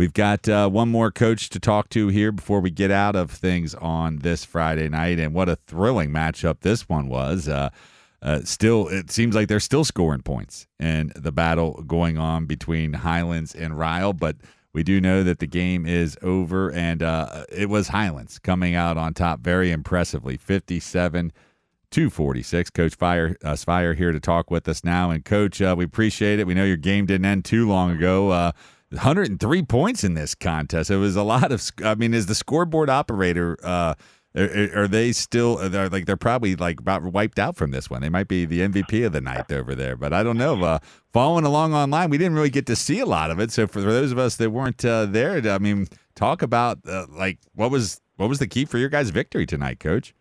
We've 0.00 0.14
got 0.14 0.48
uh, 0.48 0.70
one 0.70 0.88
more 0.88 1.10
coach 1.10 1.50
to 1.50 1.60
talk 1.60 1.90
to 1.90 2.08
here 2.08 2.32
before 2.32 2.60
we 2.60 2.70
get 2.70 2.90
out 2.90 3.14
of 3.14 3.30
things 3.30 3.74
on 3.74 4.20
this 4.20 4.46
Friday 4.46 4.88
night. 4.88 5.18
And 5.18 5.34
what 5.34 5.50
a 5.50 5.56
thrilling 5.56 6.08
matchup 6.08 6.60
this 6.60 6.88
one 6.88 7.06
was. 7.06 7.50
Uh, 7.50 7.68
uh, 8.22 8.40
still, 8.44 8.88
it 8.88 9.10
seems 9.10 9.34
like 9.34 9.48
they're 9.48 9.60
still 9.60 9.84
scoring 9.84 10.22
points 10.22 10.66
in 10.78 11.12
the 11.14 11.32
battle 11.32 11.82
going 11.86 12.16
on 12.16 12.46
between 12.46 12.94
Highlands 12.94 13.54
and 13.54 13.78
Ryle. 13.78 14.14
But 14.14 14.36
we 14.72 14.82
do 14.82 15.02
know 15.02 15.22
that 15.22 15.38
the 15.38 15.46
game 15.46 15.84
is 15.84 16.16
over, 16.22 16.72
and 16.72 17.02
uh, 17.02 17.44
it 17.52 17.68
was 17.68 17.88
Highlands 17.88 18.38
coming 18.38 18.74
out 18.74 18.96
on 18.96 19.12
top 19.12 19.40
very 19.40 19.70
impressively 19.70 20.38
57 20.38 21.30
246. 21.90 22.70
Coach 22.70 22.94
Fire, 22.94 23.36
uh, 23.44 23.52
Sphire 23.52 23.94
here 23.94 24.12
to 24.12 24.20
talk 24.20 24.50
with 24.50 24.66
us 24.66 24.82
now. 24.82 25.10
And, 25.10 25.26
Coach, 25.26 25.60
uh, 25.60 25.74
we 25.76 25.84
appreciate 25.84 26.38
it. 26.38 26.46
We 26.46 26.54
know 26.54 26.64
your 26.64 26.78
game 26.78 27.04
didn't 27.04 27.26
end 27.26 27.44
too 27.44 27.68
long 27.68 27.90
ago. 27.90 28.52
Uh, 28.92 28.96
103 28.96 29.62
points 29.62 30.04
in 30.04 30.14
this 30.14 30.34
contest. 30.34 30.90
It 30.90 30.96
was 30.96 31.16
a 31.16 31.22
lot 31.22 31.52
of, 31.52 31.70
I 31.84 31.94
mean, 31.94 32.12
is 32.14 32.26
the 32.26 32.34
scoreboard 32.34 32.90
operator, 32.90 33.56
uh, 33.62 33.94
are, 34.36 34.82
are 34.82 34.88
they 34.88 35.12
still, 35.12 35.56
they're 35.68 35.88
like, 35.88 36.06
they're 36.06 36.16
probably 36.16 36.56
like 36.56 36.80
about 36.80 37.02
wiped 37.02 37.38
out 37.38 37.56
from 37.56 37.70
this 37.70 37.90
one. 37.90 38.02
They 38.02 38.08
might 38.08 38.28
be 38.28 38.44
the 38.46 38.60
MVP 38.60 39.04
of 39.06 39.12
the 39.12 39.20
night 39.20 39.50
over 39.50 39.74
there, 39.74 39.96
but 39.96 40.12
I 40.12 40.22
don't 40.22 40.36
know. 40.36 40.62
Uh, 40.62 40.78
following 41.12 41.44
along 41.44 41.74
online, 41.74 42.10
we 42.10 42.18
didn't 42.18 42.34
really 42.34 42.50
get 42.50 42.66
to 42.66 42.76
see 42.76 43.00
a 43.00 43.06
lot 43.06 43.30
of 43.30 43.40
it. 43.40 43.50
So, 43.50 43.66
for 43.66 43.80
those 43.80 44.12
of 44.12 44.18
us 44.18 44.36
that 44.36 44.50
weren't 44.50 44.84
uh, 44.84 45.06
there, 45.06 45.40
I 45.50 45.58
mean, 45.58 45.88
talk 46.14 46.42
about 46.42 46.78
uh, 46.86 47.06
like 47.10 47.38
what 47.54 47.70
was, 47.70 48.00
what 48.16 48.28
was 48.28 48.38
the 48.38 48.46
key 48.46 48.64
for 48.64 48.78
your 48.78 48.88
guys' 48.88 49.10
victory 49.10 49.46
tonight, 49.46 49.80
Coach? 49.80 50.14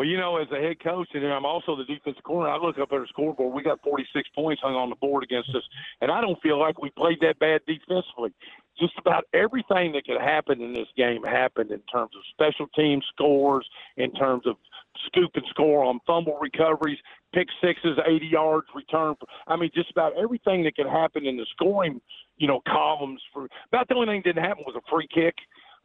Well, 0.00 0.08
you 0.08 0.16
know, 0.16 0.38
as 0.38 0.48
a 0.50 0.58
head 0.58 0.82
coach, 0.82 1.08
and 1.12 1.26
I'm 1.26 1.44
also 1.44 1.76
the 1.76 1.84
defensive 1.84 2.22
corner, 2.22 2.48
I 2.48 2.56
look 2.56 2.78
up 2.78 2.90
at 2.90 3.00
the 3.00 3.06
scoreboard. 3.10 3.52
We 3.52 3.62
got 3.62 3.82
46 3.82 4.30
points 4.34 4.62
hung 4.62 4.74
on 4.74 4.88
the 4.88 4.96
board 4.96 5.22
against 5.22 5.50
us, 5.50 5.62
and 6.00 6.10
I 6.10 6.22
don't 6.22 6.40
feel 6.40 6.58
like 6.58 6.80
we 6.80 6.88
played 6.88 7.18
that 7.20 7.38
bad 7.38 7.60
defensively. 7.66 8.32
Just 8.78 8.94
about 8.96 9.24
everything 9.34 9.92
that 9.92 10.06
could 10.06 10.18
happen 10.18 10.62
in 10.62 10.72
this 10.72 10.88
game 10.96 11.22
happened 11.22 11.70
in 11.70 11.80
terms 11.80 12.12
of 12.16 12.22
special 12.32 12.66
team 12.68 13.02
scores, 13.12 13.68
in 13.98 14.10
terms 14.12 14.46
of 14.46 14.56
scoop 15.04 15.32
and 15.34 15.44
score 15.50 15.84
on 15.84 16.00
fumble 16.06 16.38
recoveries, 16.40 16.98
pick 17.34 17.48
sixes, 17.62 17.98
80 18.06 18.26
yards, 18.26 18.68
return. 18.74 19.16
I 19.48 19.56
mean, 19.56 19.70
just 19.74 19.90
about 19.90 20.14
everything 20.16 20.64
that 20.64 20.76
could 20.76 20.88
happen 20.88 21.26
in 21.26 21.36
the 21.36 21.44
scoring, 21.50 22.00
you 22.38 22.48
know, 22.48 22.62
columns. 22.66 23.20
For 23.34 23.48
about 23.68 23.88
the 23.88 23.96
only 23.96 24.06
thing 24.06 24.22
that 24.24 24.32
didn't 24.32 24.46
happen 24.46 24.64
was 24.66 24.76
a 24.76 24.90
free 24.90 25.08
kick 25.12 25.34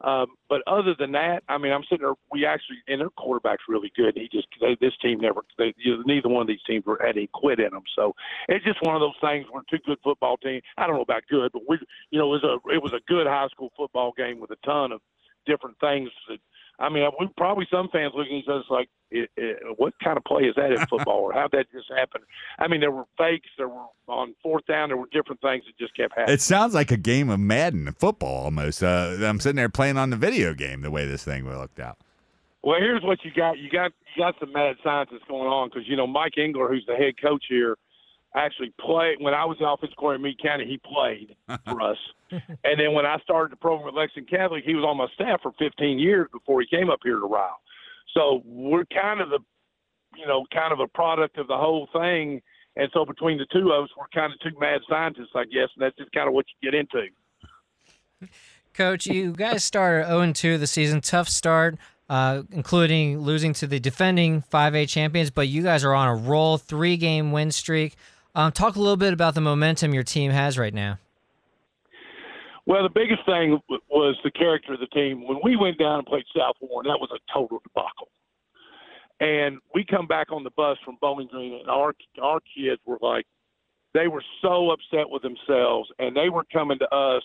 um, 0.02 0.26
but 0.48 0.62
other 0.66 0.94
than 0.98 1.12
that, 1.12 1.42
I 1.48 1.56
mean, 1.56 1.72
I'm 1.72 1.82
sitting 1.84 2.04
there. 2.04 2.14
We 2.30 2.44
actually, 2.44 2.76
and 2.86 3.00
their 3.00 3.10
quarterback's 3.10 3.64
really 3.68 3.90
good. 3.96 4.12
He 4.14 4.28
just 4.30 4.46
they, 4.60 4.76
this 4.80 4.92
team 5.00 5.20
never. 5.20 5.40
They, 5.56 5.72
you 5.78 5.96
know, 5.96 6.02
neither 6.04 6.28
one 6.28 6.42
of 6.42 6.48
these 6.48 6.62
teams 6.66 6.84
were, 6.84 7.00
had 7.04 7.16
any 7.16 7.30
quit 7.32 7.60
in 7.60 7.70
them. 7.70 7.84
So 7.96 8.14
it's 8.48 8.64
just 8.64 8.82
one 8.82 8.94
of 8.94 9.00
those 9.00 9.16
things. 9.20 9.46
We're 9.52 9.62
two 9.70 9.82
good 9.86 9.98
football 10.04 10.36
teams. 10.36 10.62
I 10.76 10.86
don't 10.86 10.96
know 10.96 11.02
about 11.02 11.22
good, 11.30 11.50
but 11.52 11.62
we, 11.66 11.78
you 12.10 12.18
know, 12.18 12.34
it 12.34 12.42
was 12.42 12.44
a 12.44 12.74
it 12.74 12.82
was 12.82 12.92
a 12.92 13.00
good 13.10 13.26
high 13.26 13.48
school 13.48 13.72
football 13.76 14.12
game 14.16 14.38
with 14.38 14.50
a 14.50 14.56
ton 14.66 14.92
of 14.92 15.00
different 15.46 15.78
things 15.80 16.10
that 16.28 16.38
I 16.78 16.88
mean, 16.90 17.08
we 17.18 17.28
probably 17.36 17.66
some 17.70 17.88
fans 17.90 18.12
looking 18.14 18.42
at 18.46 18.52
us 18.54 18.64
like, 18.68 18.88
it, 19.10 19.30
it, 19.36 19.58
what 19.78 19.94
kind 20.02 20.16
of 20.16 20.24
play 20.24 20.42
is 20.42 20.54
that 20.56 20.72
in 20.72 20.84
football, 20.90 21.20
or 21.20 21.32
how 21.32 21.48
that 21.52 21.66
just 21.72 21.90
happened? 21.96 22.24
I 22.58 22.68
mean, 22.68 22.80
there 22.80 22.90
were 22.90 23.04
fakes, 23.16 23.48
there 23.56 23.68
were 23.68 23.86
on 24.08 24.34
fourth 24.42 24.66
down, 24.66 24.90
there 24.90 24.96
were 24.96 25.08
different 25.12 25.40
things 25.40 25.64
that 25.66 25.78
just 25.78 25.96
kept 25.96 26.14
happening. 26.14 26.34
It 26.34 26.42
sounds 26.42 26.74
like 26.74 26.90
a 26.90 26.96
game 26.96 27.30
of 27.30 27.40
Madden 27.40 27.92
football 27.98 28.44
almost. 28.44 28.82
Uh, 28.82 29.16
I'm 29.22 29.40
sitting 29.40 29.56
there 29.56 29.68
playing 29.68 29.96
on 29.96 30.10
the 30.10 30.16
video 30.16 30.54
game 30.54 30.82
the 30.82 30.90
way 30.90 31.06
this 31.06 31.24
thing 31.24 31.48
looked 31.48 31.80
out. 31.80 31.98
Well, 32.62 32.80
here's 32.80 33.04
what 33.04 33.24
you 33.24 33.30
got. 33.30 33.58
You 33.58 33.70
got 33.70 33.92
you 34.16 34.24
got 34.24 34.34
some 34.40 34.52
mad 34.52 34.74
scientists 34.82 35.22
going 35.28 35.46
on 35.46 35.68
because 35.68 35.86
you 35.86 35.96
know 35.96 36.06
Mike 36.06 36.36
Engler, 36.36 36.68
who's 36.68 36.84
the 36.88 36.96
head 36.96 37.14
coach 37.22 37.44
here, 37.48 37.76
actually 38.36 38.72
played 38.80 39.16
when 39.20 39.34
I 39.34 39.44
was 39.44 39.56
the 39.58 39.68
offensive 39.68 39.96
coordinator 39.96 40.28
in 40.28 40.36
Meade 40.36 40.42
County. 40.42 40.66
He 40.66 40.78
played 40.78 41.36
for 41.64 41.80
us, 41.82 41.96
and 42.30 42.78
then 42.78 42.92
when 42.92 43.06
I 43.06 43.18
started 43.22 43.52
the 43.52 43.56
program 43.56 43.88
at 43.88 43.94
Lexington 43.94 44.38
Catholic, 44.38 44.64
he 44.64 44.74
was 44.74 44.84
on 44.84 44.96
my 44.96 45.06
staff 45.14 45.40
for 45.42 45.52
15 45.58 45.98
years 45.98 46.28
before 46.32 46.60
he 46.60 46.66
came 46.66 46.90
up 46.90 47.00
here 47.02 47.18
to 47.18 47.26
Ryle. 47.26 47.60
So 48.14 48.42
we're 48.44 48.84
kind 48.86 49.20
of 49.20 49.30
the, 49.30 49.38
you 50.16 50.26
know, 50.26 50.44
kind 50.52 50.72
of 50.72 50.80
a 50.80 50.86
product 50.88 51.38
of 51.38 51.48
the 51.48 51.56
whole 51.56 51.88
thing. 51.92 52.40
And 52.76 52.90
so 52.92 53.04
between 53.04 53.38
the 53.38 53.46
two 53.52 53.72
of 53.72 53.84
us, 53.84 53.90
we're 53.96 54.08
kind 54.14 54.32
of 54.32 54.38
two 54.40 54.58
mad 54.58 54.80
scientists, 54.88 55.32
I 55.34 55.44
guess, 55.44 55.68
and 55.74 55.80
that's 55.80 55.96
just 55.96 56.12
kind 56.12 56.28
of 56.28 56.34
what 56.34 56.46
you 56.48 56.70
get 56.70 56.78
into. 56.78 57.08
Coach, 58.74 59.06
you 59.06 59.32
guys 59.32 59.64
started 59.64 60.06
0 60.08 60.32
2 60.32 60.58
the 60.58 60.66
season. 60.66 61.00
Tough 61.00 61.28
start, 61.28 61.76
uh, 62.10 62.42
including 62.50 63.18
losing 63.20 63.54
to 63.54 63.66
the 63.66 63.80
defending 63.80 64.42
5A 64.52 64.88
champions, 64.88 65.30
but 65.30 65.48
you 65.48 65.62
guys 65.62 65.84
are 65.84 65.94
on 65.94 66.08
a 66.08 66.14
roll, 66.14 66.58
three 66.58 66.98
game 66.98 67.32
win 67.32 67.50
streak. 67.50 67.96
Um, 68.36 68.52
talk 68.52 68.76
a 68.76 68.78
little 68.78 68.98
bit 68.98 69.14
about 69.14 69.34
the 69.34 69.40
momentum 69.40 69.94
your 69.94 70.02
team 70.02 70.30
has 70.30 70.58
right 70.58 70.74
now. 70.74 70.98
Well, 72.66 72.82
the 72.82 72.90
biggest 72.90 73.24
thing 73.24 73.58
was 73.88 74.14
the 74.24 74.30
character 74.30 74.74
of 74.74 74.80
the 74.80 74.88
team. 74.88 75.26
When 75.26 75.38
we 75.42 75.56
went 75.56 75.78
down 75.78 76.00
and 76.00 76.06
played 76.06 76.24
South 76.36 76.56
Warren, 76.60 76.86
that 76.86 77.00
was 77.00 77.08
a 77.14 77.32
total 77.32 77.62
debacle. 77.62 78.08
And 79.20 79.56
we 79.74 79.86
come 79.86 80.06
back 80.06 80.32
on 80.32 80.44
the 80.44 80.50
bus 80.50 80.76
from 80.84 80.98
Bowling 81.00 81.28
Green, 81.28 81.54
and 81.54 81.70
our 81.70 81.94
our 82.22 82.40
kids 82.54 82.82
were 82.84 82.98
like, 83.00 83.24
they 83.94 84.06
were 84.06 84.22
so 84.42 84.70
upset 84.70 85.08
with 85.08 85.22
themselves, 85.22 85.88
and 85.98 86.14
they 86.14 86.28
were 86.28 86.44
coming 86.52 86.78
to 86.80 86.94
us 86.94 87.22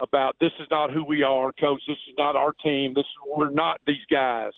about 0.00 0.34
this 0.40 0.50
is 0.58 0.66
not 0.68 0.90
who 0.90 1.04
we 1.04 1.22
are, 1.22 1.52
coach. 1.52 1.80
This 1.86 1.98
is 2.08 2.14
not 2.18 2.34
our 2.34 2.54
team. 2.54 2.94
This 2.94 3.04
we're 3.24 3.50
not 3.50 3.80
these 3.86 4.04
guys. 4.10 4.50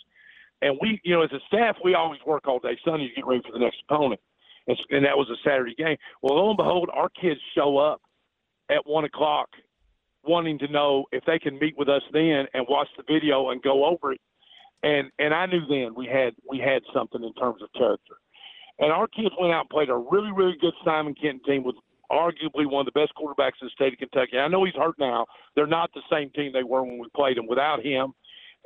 And 0.62 0.78
we, 0.80 1.02
you 1.04 1.14
know, 1.14 1.22
as 1.22 1.32
a 1.32 1.40
staff, 1.48 1.76
we 1.84 1.94
always 1.94 2.20
work 2.26 2.48
all 2.48 2.60
day 2.60 2.78
Sunday 2.82 3.08
to 3.08 3.14
get 3.14 3.26
ready 3.26 3.42
for 3.44 3.52
the 3.52 3.58
next 3.58 3.82
opponent 3.86 4.20
and, 4.66 4.78
and 4.90 5.04
that 5.04 5.16
was 5.16 5.28
a 5.30 5.48
Saturday 5.48 5.74
game. 5.74 5.96
Well, 6.22 6.36
lo 6.36 6.48
and 6.50 6.56
behold, 6.56 6.90
our 6.92 7.08
kids 7.08 7.40
show 7.54 7.78
up 7.78 8.00
at 8.70 8.86
one 8.86 9.04
o'clock, 9.04 9.48
wanting 10.24 10.58
to 10.60 10.68
know 10.68 11.04
if 11.12 11.24
they 11.24 11.38
can 11.38 11.58
meet 11.58 11.76
with 11.76 11.88
us 11.88 12.02
then 12.12 12.46
and 12.54 12.66
watch 12.68 12.88
the 12.96 13.04
video 13.10 13.50
and 13.50 13.62
go 13.62 13.84
over 13.84 14.12
it. 14.12 14.20
And 14.82 15.10
and 15.18 15.32
I 15.32 15.46
knew 15.46 15.66
then 15.68 15.94
we 15.94 16.06
had 16.06 16.34
we 16.48 16.58
had 16.58 16.82
something 16.92 17.22
in 17.22 17.32
terms 17.34 17.62
of 17.62 17.72
character. 17.72 18.14
And 18.78 18.90
our 18.90 19.06
kids 19.06 19.34
went 19.38 19.52
out 19.52 19.62
and 19.62 19.70
played 19.70 19.90
a 19.90 19.96
really 19.96 20.32
really 20.32 20.56
good 20.60 20.74
Simon 20.84 21.14
Kenton 21.14 21.40
team 21.44 21.64
with 21.64 21.76
arguably 22.10 22.66
one 22.70 22.86
of 22.86 22.92
the 22.92 23.00
best 23.00 23.12
quarterbacks 23.16 23.62
in 23.62 23.68
the 23.68 23.70
state 23.70 23.92
of 23.92 23.98
Kentucky. 23.98 24.38
I 24.38 24.48
know 24.48 24.64
he's 24.64 24.74
hurt 24.74 24.96
now. 24.98 25.24
They're 25.54 25.66
not 25.66 25.90
the 25.94 26.02
same 26.10 26.30
team 26.30 26.52
they 26.52 26.62
were 26.62 26.82
when 26.82 26.98
we 26.98 27.06
played 27.14 27.36
them 27.36 27.46
without 27.46 27.84
him. 27.84 28.12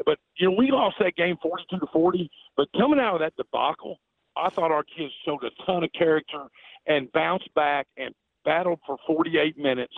But 0.05 0.19
you 0.39 0.51
know, 0.51 0.57
we 0.57 0.71
lost 0.71 0.97
that 1.01 1.17
game 1.17 1.37
forty-two 1.43 1.79
to 1.79 1.87
forty. 1.93 2.31
But 2.57 2.69
coming 2.77 2.99
out 2.99 3.15
of 3.15 3.21
that 3.21 3.37
debacle, 3.37 3.99
I 4.37 4.51
thought 4.51 4.71
our 4.71 4.85
kids 4.85 5.13
showed 5.25 5.43
a 5.45 5.51
ton 5.65 5.85
of 5.85 5.91
character 5.93 6.45
and 6.87 7.11
bounced 7.13 7.53
back 7.55 7.87
and 7.97 8.15
battled 8.45 8.81
for 8.87 8.97
48 9.07 9.59
minutes. 9.59 9.95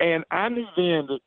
And 0.00 0.24
I 0.30 0.48
knew 0.48 0.66
then 0.76 1.06
that 1.08 1.20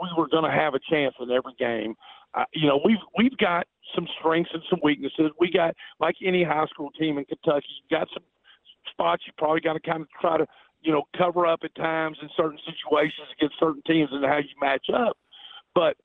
we 0.00 0.08
were 0.16 0.28
going 0.28 0.44
to 0.44 0.50
have 0.50 0.74
a 0.74 0.80
chance 0.90 1.14
in 1.20 1.30
every 1.30 1.54
game. 1.58 1.94
Uh, 2.34 2.44
you 2.54 2.66
know, 2.66 2.80
we've 2.84 3.02
we've 3.16 3.36
got 3.36 3.66
some 3.94 4.06
strengths 4.18 4.50
and 4.54 4.62
some 4.70 4.80
weaknesses. 4.82 5.30
We 5.38 5.50
got 5.50 5.74
like 6.00 6.16
any 6.24 6.42
high 6.44 6.66
school 6.66 6.90
team 6.92 7.18
in 7.18 7.24
Kentucky, 7.24 7.66
you 7.68 7.96
got 7.96 8.08
some 8.14 8.22
spots 8.90 9.22
you 9.26 9.32
probably 9.38 9.60
got 9.60 9.74
to 9.74 9.80
kind 9.80 10.02
of 10.02 10.08
try 10.20 10.38
to 10.38 10.46
you 10.82 10.92
know 10.92 11.02
cover 11.16 11.46
up 11.46 11.60
at 11.62 11.74
times 11.74 12.18
in 12.22 12.28
certain 12.36 12.58
situations 12.64 13.28
against 13.36 13.56
certain 13.60 13.82
teams 13.86 14.08
and 14.12 14.24
how 14.24 14.38
you 14.38 14.48
match 14.60 14.86
up. 14.92 15.16
But 15.74 15.96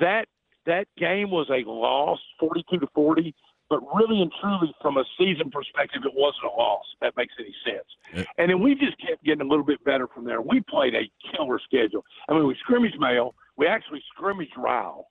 that 0.00 0.26
that 0.66 0.86
game 0.96 1.30
was 1.30 1.48
a 1.50 1.68
loss, 1.68 2.20
42 2.40 2.78
to 2.78 2.86
40 2.94 3.34
but 3.70 3.80
really 3.94 4.20
and 4.22 4.30
truly, 4.40 4.74
from 4.82 4.98
a 4.98 5.04
season 5.18 5.50
perspective, 5.50 6.02
it 6.04 6.12
wasn't 6.14 6.44
a 6.44 6.54
loss. 6.56 6.84
That 7.00 7.16
makes 7.16 7.34
any 7.38 7.54
sense. 7.64 7.86
Yeah. 8.14 8.24
And 8.38 8.50
then 8.50 8.60
we 8.60 8.74
just 8.74 8.98
kept 9.00 9.24
getting 9.24 9.40
a 9.40 9.48
little 9.48 9.64
bit 9.64 9.82
better 9.84 10.06
from 10.06 10.24
there. 10.24 10.40
We 10.40 10.60
played 10.68 10.94
a 10.94 11.10
killer 11.32 11.58
schedule. 11.64 12.04
I 12.28 12.34
mean, 12.34 12.46
we 12.46 12.56
scrimmaged 12.60 12.98
Male. 13.00 13.34
We 13.56 13.66
actually 13.66 14.02
scrimmaged 14.14 14.52
Ryle. 14.56 15.08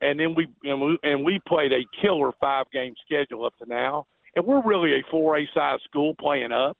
And 0.00 0.20
then 0.20 0.34
we 0.34 0.48
and 0.64 0.80
we 0.80 0.98
and 1.02 1.24
we 1.24 1.40
played 1.48 1.72
a 1.72 1.84
killer 2.00 2.32
five 2.40 2.66
game 2.72 2.94
schedule 3.04 3.44
up 3.46 3.56
to 3.58 3.66
now. 3.66 4.06
And 4.36 4.44
we're 4.44 4.62
really 4.62 4.92
a 4.92 5.02
four 5.10 5.38
A 5.38 5.48
size 5.54 5.78
school 5.84 6.14
playing 6.20 6.52
up. 6.52 6.76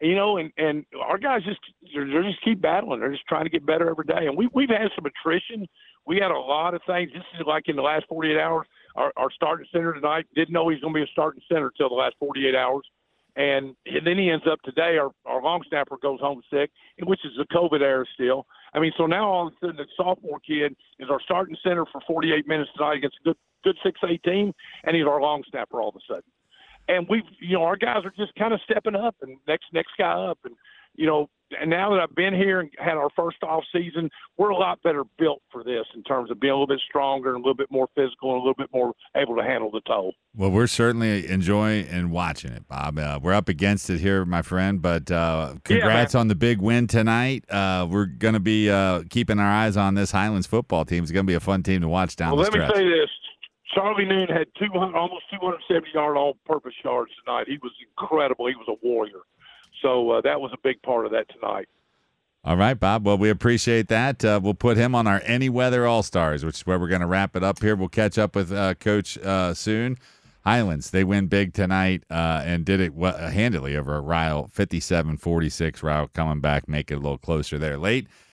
And, 0.00 0.10
you 0.10 0.16
know, 0.16 0.38
and, 0.38 0.50
and 0.56 0.84
our 1.00 1.18
guys 1.18 1.42
just 1.44 1.60
they're, 1.94 2.06
they're 2.06 2.22
just 2.22 2.42
keep 2.42 2.60
battling. 2.60 3.00
They're 3.00 3.12
just 3.12 3.26
trying 3.28 3.44
to 3.44 3.50
get 3.50 3.66
better 3.66 3.90
every 3.90 4.04
day. 4.04 4.26
And 4.26 4.36
we 4.36 4.48
we've 4.54 4.70
had 4.70 4.90
some 4.96 5.06
attrition. 5.06 5.66
We 6.06 6.16
had 6.16 6.30
a 6.30 6.38
lot 6.38 6.74
of 6.74 6.80
things. 6.86 7.10
This 7.12 7.22
is 7.38 7.46
like 7.46 7.68
in 7.68 7.76
the 7.76 7.82
last 7.82 8.06
forty 8.08 8.32
eight 8.32 8.40
hours 8.40 8.66
our, 8.96 9.12
our 9.16 9.30
starting 9.30 9.66
center 9.72 9.92
tonight. 9.94 10.26
Didn't 10.34 10.52
know 10.52 10.68
he 10.68 10.74
was 10.74 10.82
going 10.82 10.94
to 10.94 11.00
be 11.00 11.04
a 11.04 11.12
starting 11.12 11.42
center 11.48 11.68
until 11.68 11.88
the 11.88 11.94
last 11.94 12.16
48 12.18 12.54
hours. 12.54 12.84
And, 13.34 13.74
and 13.86 14.06
then 14.06 14.18
he 14.18 14.30
ends 14.30 14.44
up 14.50 14.60
today. 14.62 14.98
Our, 14.98 15.10
our 15.24 15.42
long 15.42 15.62
snapper 15.68 15.96
goes 16.02 16.20
home 16.20 16.42
sick, 16.52 16.70
which 17.02 17.24
is 17.24 17.32
the 17.38 17.46
COVID 17.46 17.80
era 17.80 18.04
still. 18.14 18.46
I 18.74 18.80
mean, 18.80 18.92
so 18.96 19.06
now 19.06 19.30
all 19.30 19.46
of 19.46 19.54
a 19.54 19.56
sudden 19.66 19.76
the 19.76 19.86
sophomore 19.96 20.40
kid 20.40 20.76
is 20.98 21.08
our 21.10 21.20
starting 21.20 21.56
center 21.62 21.86
for 21.90 22.02
48 22.06 22.46
minutes 22.46 22.70
tonight 22.76 22.98
against 22.98 23.16
a 23.22 23.24
good 23.24 23.36
good 23.62 23.78
six 23.82 24.00
eight 24.08 24.22
team, 24.24 24.52
and 24.84 24.96
he's 24.96 25.06
our 25.06 25.20
long 25.20 25.42
snapper 25.50 25.80
all 25.80 25.90
of 25.90 25.96
a 25.96 26.00
sudden. 26.06 26.24
And 26.88 27.06
we've, 27.08 27.22
you 27.40 27.56
know, 27.56 27.64
our 27.64 27.76
guys 27.76 28.04
are 28.04 28.12
just 28.16 28.34
kind 28.34 28.52
of 28.52 28.60
stepping 28.64 28.96
up 28.96 29.16
and 29.22 29.36
next 29.46 29.66
next 29.72 29.92
guy 29.98 30.12
up, 30.12 30.38
and 30.44 30.54
you 30.94 31.06
know, 31.06 31.28
and 31.60 31.70
now 31.70 31.90
that 31.90 32.00
I've 32.00 32.14
been 32.14 32.34
here 32.34 32.60
and 32.60 32.70
had 32.78 32.96
our 32.96 33.10
first 33.14 33.38
off 33.42 33.64
season, 33.72 34.10
we're 34.36 34.50
a 34.50 34.56
lot 34.56 34.82
better 34.82 35.04
built 35.18 35.42
for 35.50 35.62
this 35.62 35.84
in 35.94 36.02
terms 36.02 36.30
of 36.30 36.40
being 36.40 36.50
a 36.50 36.54
little 36.54 36.66
bit 36.66 36.80
stronger 36.88 37.34
and 37.34 37.36
a 37.36 37.40
little 37.40 37.54
bit 37.54 37.70
more 37.70 37.88
physical 37.94 38.30
and 38.32 38.36
a 38.36 38.40
little 38.40 38.54
bit 38.54 38.70
more 38.72 38.92
able 39.16 39.36
to 39.36 39.42
handle 39.42 39.70
the 39.70 39.80
toll. 39.86 40.14
Well, 40.34 40.50
we're 40.50 40.66
certainly 40.66 41.28
enjoying 41.28 41.86
and 41.88 42.10
watching 42.10 42.52
it, 42.52 42.66
Bob. 42.68 42.98
Uh, 42.98 43.20
we're 43.22 43.34
up 43.34 43.48
against 43.48 43.90
it 43.90 44.00
here, 44.00 44.24
my 44.24 44.42
friend, 44.42 44.80
but 44.80 45.10
uh, 45.10 45.54
congrats 45.64 46.14
yeah, 46.14 46.20
on 46.20 46.28
the 46.28 46.34
big 46.34 46.58
win 46.60 46.86
tonight. 46.86 47.44
Uh, 47.50 47.86
we're 47.90 48.06
going 48.06 48.34
to 48.34 48.40
be 48.40 48.70
uh, 48.70 49.02
keeping 49.10 49.38
our 49.38 49.50
eyes 49.50 49.76
on 49.76 49.94
this 49.94 50.10
Highlands 50.10 50.46
football 50.46 50.84
team. 50.84 51.02
It's 51.02 51.12
going 51.12 51.26
to 51.26 51.30
be 51.30 51.34
a 51.34 51.40
fun 51.40 51.62
team 51.62 51.82
to 51.82 51.88
watch 51.88 52.16
down 52.16 52.34
well, 52.34 52.44
the 52.44 52.58
let 52.58 52.68
stretch. 52.68 52.70
me 52.70 52.76
say 52.76 52.98
this. 52.98 53.10
Charlie 53.72 54.04
Noon 54.04 54.28
had 54.28 54.48
200, 54.58 54.96
almost 54.96 55.24
270 55.30 55.90
yard 55.94 56.16
all 56.16 56.36
purpose 56.46 56.74
yards 56.84 57.10
tonight. 57.24 57.46
He 57.48 57.58
was 57.62 57.72
incredible. 57.80 58.46
He 58.46 58.54
was 58.54 58.68
a 58.68 58.86
warrior. 58.86 59.20
So 59.80 60.10
uh, 60.10 60.20
that 60.22 60.40
was 60.40 60.50
a 60.52 60.58
big 60.62 60.80
part 60.82 61.06
of 61.06 61.12
that 61.12 61.26
tonight. 61.30 61.68
All 62.44 62.56
right, 62.56 62.78
Bob. 62.78 63.06
Well, 63.06 63.18
we 63.18 63.30
appreciate 63.30 63.88
that. 63.88 64.24
Uh, 64.24 64.40
we'll 64.42 64.54
put 64.54 64.76
him 64.76 64.94
on 64.94 65.06
our 65.06 65.22
Any 65.24 65.48
Weather 65.48 65.86
All 65.86 66.02
Stars, 66.02 66.44
which 66.44 66.56
is 66.56 66.66
where 66.66 66.78
we're 66.78 66.88
going 66.88 67.00
to 67.00 67.06
wrap 67.06 67.36
it 67.36 67.44
up 67.44 67.62
here. 67.62 67.76
We'll 67.76 67.88
catch 67.88 68.18
up 68.18 68.34
with 68.34 68.52
uh, 68.52 68.74
Coach 68.74 69.16
uh, 69.18 69.54
soon. 69.54 69.96
Highlands, 70.44 70.90
they 70.90 71.04
win 71.04 71.28
big 71.28 71.54
tonight 71.54 72.02
uh, 72.10 72.42
and 72.44 72.64
did 72.64 72.80
it 72.80 72.92
handily 72.94 73.76
over 73.76 73.94
a 73.94 74.00
Ryle 74.00 74.48
57 74.48 75.16
46. 75.16 75.82
Ryle 75.84 76.08
coming 76.08 76.40
back, 76.40 76.68
make 76.68 76.90
it 76.90 76.94
a 76.94 76.98
little 76.98 77.16
closer 77.16 77.58
there 77.58 77.78
late. 77.78 78.08